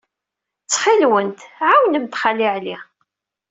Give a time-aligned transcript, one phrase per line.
[0.63, 1.39] Ttxil-went,
[1.69, 2.77] ɛawnemt Xali Ɛli.